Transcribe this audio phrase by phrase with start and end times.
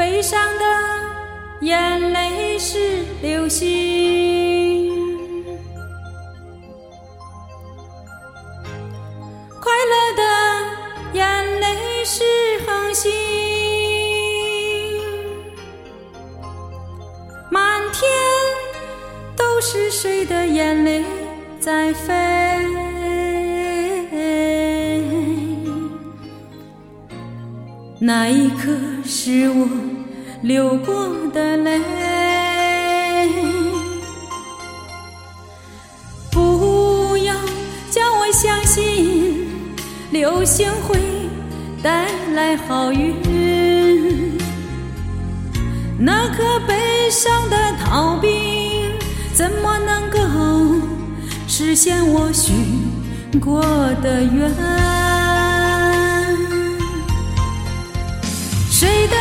[0.00, 0.64] 悲伤的
[1.60, 3.68] 眼泪是流星，
[9.60, 10.22] 快乐的
[11.12, 12.24] 眼泪是
[12.66, 13.12] 恒星。
[17.50, 18.10] 满天
[19.36, 21.04] 都是谁的眼泪
[21.60, 22.14] 在飞？
[28.02, 28.70] 那一刻
[29.04, 29.68] 是我
[30.42, 31.78] 流过的泪，
[36.30, 37.34] 不要
[37.90, 39.46] 叫我相信
[40.10, 40.98] 流星会
[41.82, 43.14] 带来好运。
[45.98, 48.30] 那颗悲伤的逃兵，
[49.34, 50.18] 怎么能够
[51.46, 52.54] 实现我许
[53.38, 53.60] 过
[54.02, 54.50] 的愿？
[58.70, 59.16] 谁的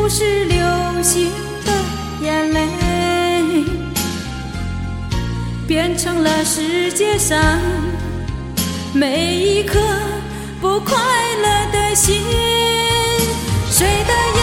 [0.00, 0.56] 是不是流
[1.02, 1.30] 星
[1.66, 1.72] 的
[2.22, 3.64] 眼泪，
[5.68, 7.38] 变成了世界上
[8.94, 9.78] 每一颗
[10.58, 10.96] 不快
[11.42, 12.16] 乐的心？
[13.70, 14.42] 谁的眼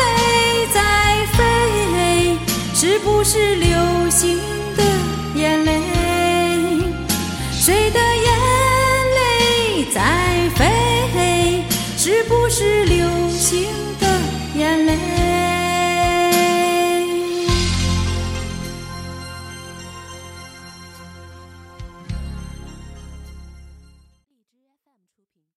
[0.00, 2.38] 泪在飞？
[2.74, 3.70] 是不是流
[4.10, 4.38] 星
[4.76, 4.84] 的
[5.34, 5.80] 眼泪？
[7.50, 7.97] 谁的？